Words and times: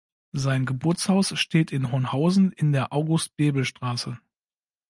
Sein 0.33 0.65
Geburtshaus 0.65 1.37
steht 1.39 1.71
in 1.71 1.91
Hornhausen 1.91 2.51
in 2.53 2.71
der 2.71 2.91
August-Bebel-Straße. 2.91 4.17